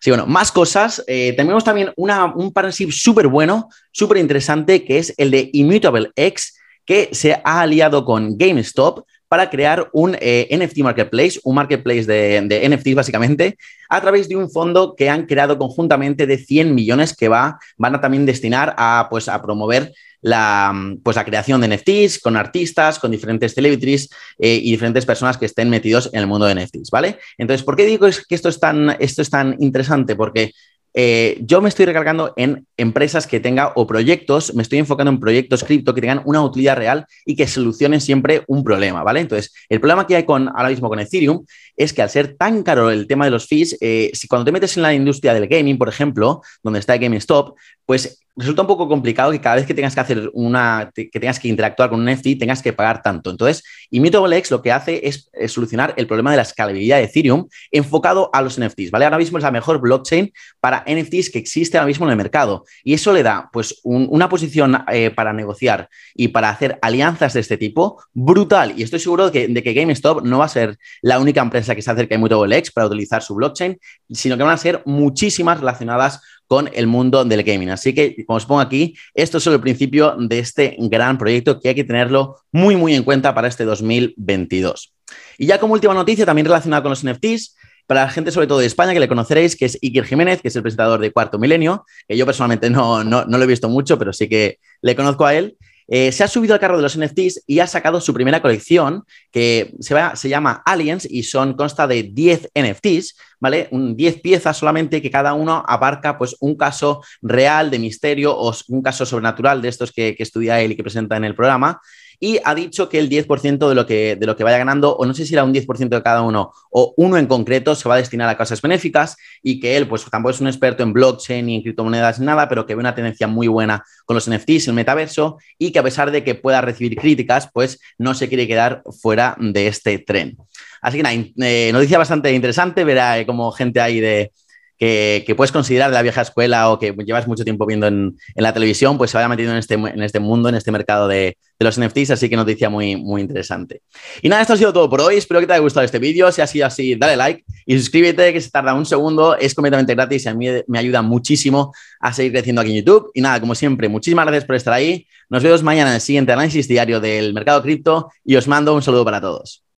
Sí, 0.00 0.10
bueno, 0.10 0.26
más 0.26 0.52
cosas. 0.52 1.02
Eh, 1.06 1.32
tenemos 1.34 1.64
también 1.64 1.92
una, 1.96 2.26
un 2.26 2.52
partnership 2.52 2.90
súper 2.90 3.26
bueno, 3.26 3.70
súper 3.90 4.18
interesante, 4.18 4.84
que 4.84 4.98
es 4.98 5.14
el 5.16 5.30
de 5.30 5.48
Immutable 5.52 6.10
X, 6.14 6.59
que 6.90 7.10
se 7.12 7.34
ha 7.44 7.60
aliado 7.60 8.04
con 8.04 8.36
GameStop 8.36 9.06
para 9.28 9.48
crear 9.48 9.88
un 9.92 10.16
eh, 10.20 10.48
NFT 10.50 10.78
Marketplace, 10.78 11.38
un 11.44 11.54
marketplace 11.54 12.02
de, 12.02 12.68
NFTs 12.68 12.96
básicamente, 12.96 13.56
a 13.88 14.00
través 14.00 14.28
de 14.28 14.34
un 14.34 14.50
fondo 14.50 14.96
que 14.96 15.08
han 15.08 15.26
creado 15.26 15.56
conjuntamente 15.56 16.26
de 16.26 16.36
100 16.36 16.74
millones 16.74 17.14
que 17.14 17.28
va, 17.28 17.60
van 17.78 17.94
a 17.94 18.00
también 18.00 18.26
destinar 18.26 18.74
a, 18.76 19.06
pues, 19.08 19.28
a 19.28 19.40
promover 19.40 19.92
la, 20.20 20.74
pues, 21.04 21.14
la 21.14 21.24
creación 21.24 21.60
de 21.60 21.68
NFTs 21.68 22.18
con 22.18 22.36
artistas, 22.36 22.98
con 22.98 23.12
diferentes 23.12 23.54
celebrities 23.54 24.08
eh, 24.40 24.58
y 24.60 24.72
diferentes 24.72 25.06
personas 25.06 25.38
que 25.38 25.46
estén 25.46 25.70
metidos 25.70 26.10
en 26.12 26.18
el 26.18 26.26
mundo 26.26 26.46
de 26.46 26.56
NFTs, 26.56 26.90
¿vale? 26.90 27.20
Entonces, 27.38 27.64
¿por 27.64 27.76
qué 27.76 27.86
digo 27.86 28.08
que 28.28 28.34
esto 28.34 28.48
es 28.48 28.58
tan, 28.58 28.96
esto 28.98 29.22
es 29.22 29.30
tan 29.30 29.54
interesante? 29.60 30.16
Porque 30.16 30.50
eh, 30.94 31.38
yo 31.42 31.60
me 31.60 31.68
estoy 31.68 31.86
recargando 31.86 32.32
en 32.36 32.66
empresas 32.76 33.26
que 33.26 33.40
tengan 33.40 33.68
o 33.74 33.86
proyectos, 33.86 34.54
me 34.54 34.62
estoy 34.62 34.78
enfocando 34.78 35.10
en 35.10 35.20
proyectos 35.20 35.62
cripto 35.62 35.94
que 35.94 36.00
tengan 36.00 36.22
una 36.24 36.42
utilidad 36.42 36.76
real 36.76 37.06
y 37.24 37.36
que 37.36 37.46
solucionen 37.46 38.00
siempre 38.00 38.42
un 38.48 38.64
problema, 38.64 39.02
¿vale? 39.02 39.20
Entonces, 39.20 39.52
el 39.68 39.80
problema 39.80 40.06
que 40.06 40.16
hay 40.16 40.24
con, 40.24 40.48
ahora 40.48 40.70
mismo 40.70 40.88
con 40.88 40.98
Ethereum 40.98 41.44
es 41.76 41.92
que 41.92 42.02
al 42.02 42.10
ser 42.10 42.36
tan 42.36 42.62
caro 42.62 42.90
el 42.90 43.06
tema 43.06 43.24
de 43.24 43.30
los 43.30 43.46
fees, 43.46 43.76
eh, 43.80 44.10
si 44.14 44.26
cuando 44.26 44.46
te 44.46 44.52
metes 44.52 44.76
en 44.76 44.82
la 44.82 44.94
industria 44.94 45.34
del 45.34 45.46
gaming, 45.46 45.78
por 45.78 45.88
ejemplo, 45.88 46.42
donde 46.62 46.80
está 46.80 46.96
GameStop, 46.96 47.56
pues 47.86 48.20
resulta 48.40 48.62
un 48.62 48.68
poco 48.68 48.88
complicado 48.88 49.30
que 49.30 49.40
cada 49.40 49.56
vez 49.56 49.66
que 49.66 49.74
tengas 49.74 49.94
que 49.94 50.00
hacer 50.00 50.30
una, 50.32 50.90
que 50.94 51.08
tengas 51.12 51.38
que 51.38 51.48
interactuar 51.48 51.90
con 51.90 52.00
un 52.00 52.10
NFT, 52.10 52.38
tengas 52.38 52.62
que 52.62 52.72
pagar 52.72 53.02
tanto. 53.02 53.30
Entonces, 53.30 53.62
X 53.90 54.50
lo 54.50 54.62
que 54.62 54.72
hace 54.72 55.06
es, 55.06 55.30
solucionar 55.48 55.94
el 55.96 56.06
problema 56.06 56.30
de 56.30 56.36
la 56.38 56.42
escalabilidad 56.42 56.96
de 56.96 57.04
Ethereum 57.04 57.48
enfocado 57.70 58.30
a 58.32 58.40
los 58.40 58.58
NFTs, 58.58 58.90
¿vale? 58.90 59.04
Ahora 59.04 59.18
mismo 59.18 59.38
es 59.38 59.44
la 59.44 59.50
mejor 59.50 59.80
blockchain 59.80 60.32
para 60.58 60.84
NFTs 60.86 61.30
que 61.30 61.38
existe 61.38 61.76
ahora 61.76 61.86
mismo 61.86 62.06
en 62.06 62.12
el 62.12 62.16
mercado 62.16 62.64
y 62.82 62.94
eso 62.94 63.12
le 63.12 63.22
da, 63.22 63.50
pues, 63.52 63.80
una 63.84 64.28
posición 64.28 64.84
eh, 64.90 65.10
para 65.10 65.32
negociar 65.32 65.88
y 66.14 66.28
para 66.28 66.48
hacer 66.48 66.78
alianzas 66.82 67.34
de 67.34 67.40
este 67.40 67.58
tipo 67.58 68.02
brutal. 68.12 68.74
Y 68.76 68.82
estoy 68.82 69.00
seguro 69.00 69.30
de 69.30 69.62
que, 69.62 69.70
GameStop 69.74 70.24
no 70.24 70.38
va 70.38 70.46
a 70.46 70.48
ser 70.48 70.78
la 71.02 71.18
única 71.18 71.40
empresa 71.42 71.74
que 71.74 71.82
se 71.82 71.90
acerca 71.90 72.16
a 72.16 72.18
X 72.58 72.72
para 72.72 72.86
utilizar 72.86 73.22
su 73.22 73.34
blockchain, 73.34 73.78
sino 74.10 74.36
que 74.36 74.42
van 74.42 74.54
a 74.54 74.56
ser 74.56 74.82
muchísimas 74.86 75.60
relacionadas 75.60 76.20
con 76.50 76.68
el 76.74 76.88
mundo 76.88 77.24
del 77.24 77.44
gaming. 77.44 77.70
Así 77.70 77.94
que, 77.94 78.24
como 78.26 78.36
os 78.36 78.44
pongo 78.44 78.60
aquí, 78.60 78.96
esto 79.14 79.38
es 79.38 79.44
solo 79.44 79.54
el 79.54 79.62
principio 79.62 80.16
de 80.18 80.40
este 80.40 80.74
gran 80.80 81.16
proyecto 81.16 81.60
que 81.60 81.68
hay 81.68 81.76
que 81.76 81.84
tenerlo 81.84 82.38
muy, 82.50 82.74
muy 82.74 82.92
en 82.92 83.04
cuenta 83.04 83.32
para 83.32 83.46
este 83.46 83.64
2022. 83.64 84.92
Y 85.38 85.46
ya 85.46 85.60
como 85.60 85.74
última 85.74 85.94
noticia, 85.94 86.26
también 86.26 86.46
relacionada 86.46 86.82
con 86.82 86.90
los 86.90 87.04
NFTs, 87.04 87.56
para 87.86 88.02
la 88.02 88.10
gente 88.10 88.32
sobre 88.32 88.48
todo 88.48 88.58
de 88.58 88.66
España 88.66 88.92
que 88.92 88.98
le 88.98 89.06
conoceréis, 89.06 89.54
que 89.54 89.66
es 89.66 89.78
Iker 89.80 90.04
Jiménez, 90.04 90.42
que 90.42 90.48
es 90.48 90.56
el 90.56 90.62
presentador 90.62 90.98
de 90.98 91.12
Cuarto 91.12 91.38
Milenio, 91.38 91.86
que 92.08 92.16
yo 92.16 92.26
personalmente 92.26 92.68
no, 92.68 93.04
no, 93.04 93.24
no 93.24 93.38
lo 93.38 93.44
he 93.44 93.46
visto 93.46 93.68
mucho, 93.68 93.96
pero 93.96 94.12
sí 94.12 94.28
que 94.28 94.58
le 94.82 94.96
conozco 94.96 95.26
a 95.26 95.34
él. 95.34 95.56
Eh, 95.92 96.12
se 96.12 96.22
ha 96.22 96.28
subido 96.28 96.54
al 96.54 96.60
carro 96.60 96.76
de 96.76 96.84
los 96.84 96.96
NFTs 96.96 97.42
y 97.48 97.58
ha 97.58 97.66
sacado 97.66 98.00
su 98.00 98.14
primera 98.14 98.40
colección 98.40 99.02
que 99.32 99.74
se, 99.80 99.96
se 100.14 100.28
llama 100.28 100.62
Aliens 100.64 101.04
y 101.10 101.24
son, 101.24 101.54
consta 101.54 101.88
de 101.88 102.04
10 102.04 102.50
NFTs, 102.54 103.16
¿vale? 103.40 103.66
Un 103.72 103.96
10 103.96 104.20
piezas 104.20 104.56
solamente 104.56 105.02
que 105.02 105.10
cada 105.10 105.34
uno 105.34 105.64
abarca 105.66 106.16
pues 106.16 106.36
un 106.38 106.54
caso 106.54 107.02
real 107.22 107.72
de 107.72 107.80
misterio 107.80 108.36
o 108.38 108.54
un 108.68 108.82
caso 108.82 109.04
sobrenatural 109.04 109.60
de 109.60 109.68
estos 109.68 109.90
que 109.90 110.14
estudia 110.16 110.60
él 110.60 110.72
y 110.72 110.76
que 110.76 110.84
presenta 110.84 111.16
en 111.16 111.24
el 111.24 111.34
programa 111.34 111.80
y 112.20 112.38
ha 112.44 112.54
dicho 112.54 112.90
que 112.90 112.98
el 112.98 113.08
10% 113.08 113.68
de 113.68 113.74
lo 113.74 113.86
que, 113.86 114.14
de 114.14 114.26
lo 114.26 114.36
que 114.36 114.44
vaya 114.44 114.58
ganando, 114.58 114.94
o 114.94 115.06
no 115.06 115.14
sé 115.14 115.24
si 115.24 115.32
era 115.32 115.42
un 115.42 115.54
10% 115.54 115.88
de 115.88 116.02
cada 116.02 116.20
uno 116.20 116.52
o 116.70 116.92
uno 116.98 117.16
en 117.16 117.26
concreto, 117.26 117.74
se 117.74 117.88
va 117.88 117.94
a 117.94 117.98
destinar 117.98 118.28
a 118.28 118.36
causas 118.36 118.60
benéficas 118.60 119.16
y 119.42 119.58
que 119.58 119.78
él, 119.78 119.88
pues 119.88 120.04
tampoco 120.04 120.30
es 120.30 120.40
un 120.40 120.46
experto 120.46 120.82
en 120.82 120.92
blockchain 120.92 121.46
ni 121.46 121.56
en 121.56 121.62
criptomonedas 121.62 122.20
ni 122.20 122.26
nada, 122.26 122.46
pero 122.48 122.66
que 122.66 122.74
ve 122.74 122.80
una 122.80 122.94
tendencia 122.94 123.26
muy 123.26 123.48
buena 123.48 123.82
con 124.04 124.14
los 124.14 124.28
NFTs, 124.28 124.68
el 124.68 124.74
metaverso, 124.74 125.38
y 125.58 125.72
que 125.72 125.78
a 125.78 125.82
pesar 125.82 126.10
de 126.10 126.22
que 126.22 126.34
pueda 126.34 126.60
recibir 126.60 126.94
críticas, 126.96 127.48
pues 127.52 127.80
no 127.96 128.12
se 128.14 128.28
quiere 128.28 128.46
quedar 128.46 128.82
fuera 129.00 129.34
de 129.40 129.66
este 129.66 129.98
tren. 129.98 130.36
Así 130.82 130.98
que 130.98 131.02
nada, 131.02 131.14
eh, 131.14 131.70
noticia 131.72 131.96
bastante 131.96 132.32
interesante, 132.32 132.84
verá 132.84 133.18
eh, 133.18 133.24
como 133.24 133.50
gente 133.50 133.80
ahí 133.80 133.98
de, 133.98 134.32
que, 134.80 135.34
puedes 135.36 135.52
considerar 135.52 135.90
de 135.90 135.94
la 135.94 136.02
vieja 136.02 136.22
escuela 136.22 136.70
o 136.70 136.78
que 136.78 136.94
llevas 137.04 137.28
mucho 137.28 137.44
tiempo 137.44 137.66
viendo 137.66 137.86
en, 137.86 138.16
la 138.34 138.54
televisión, 138.54 138.96
pues 138.96 139.10
se 139.10 139.18
vaya 139.18 139.28
metiendo 139.28 139.52
en 139.52 139.58
este, 139.58 139.74
en 139.74 140.02
este 140.02 140.20
mundo, 140.20 140.48
en 140.48 140.54
este 140.54 140.72
mercado 140.72 141.06
de, 141.06 141.36
los 141.62 141.78
NFTs, 141.78 142.12
así 142.12 142.30
que 142.30 142.36
noticia 142.36 142.70
muy, 142.70 142.96
muy 142.96 143.20
interesante. 143.20 143.82
Y 144.22 144.30
nada, 144.30 144.40
esto 144.40 144.54
ha 144.54 144.56
sido 144.56 144.72
todo 144.72 144.88
por 144.88 145.02
hoy, 145.02 145.16
espero 145.16 145.40
que 145.40 145.46
te 145.46 145.52
haya 145.52 145.60
gustado 145.60 145.84
este 145.84 145.98
vídeo, 145.98 146.32
si 146.32 146.40
ha 146.40 146.46
sido 146.46 146.66
así, 146.66 146.94
dale 146.94 147.16
like 147.16 147.44
y 147.66 147.76
suscríbete, 147.76 148.32
que 148.32 148.40
se 148.40 148.48
tarda 148.50 148.72
un 148.72 148.86
segundo, 148.86 149.36
es 149.36 149.54
completamente 149.54 149.94
gratis 149.94 150.24
y 150.24 150.28
a 150.30 150.34
mí 150.34 150.46
me 150.66 150.78
ayuda 150.78 151.02
muchísimo 151.02 151.74
a 152.00 152.14
seguir 152.14 152.32
creciendo 152.32 152.62
aquí 152.62 152.70
en 152.70 152.78
YouTube. 152.78 153.10
Y 153.12 153.20
nada, 153.20 153.38
como 153.40 153.54
siempre, 153.54 153.90
muchísimas 153.90 154.24
gracias 154.24 154.46
por 154.46 154.56
estar 154.56 154.72
ahí, 154.72 155.06
nos 155.28 155.42
vemos 155.42 155.62
mañana 155.62 155.90
en 155.90 155.96
el 155.96 156.00
siguiente 156.00 156.32
análisis 156.32 156.66
diario 156.66 156.98
del 156.98 157.34
mercado 157.34 157.60
cripto 157.60 158.10
y 158.24 158.36
os 158.36 158.48
mando 158.48 158.74
un 158.74 158.80
saludo 158.80 159.04
para 159.04 159.20
todos. 159.20 159.62